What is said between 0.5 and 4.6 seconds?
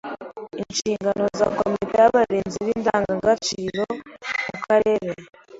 Inshingano za komite y’abarinzi b’indangagaciro mu